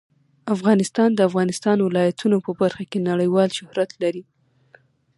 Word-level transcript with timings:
افغانستان 0.55 1.09
د 1.13 1.15
د 1.17 1.19
افغانستان 1.29 1.77
ولايتونه 1.81 2.37
په 2.45 2.51
برخه 2.61 2.83
کې 2.91 2.99
نړیوال 3.09 3.49
شهرت 3.57 3.91
لري. 4.03 4.23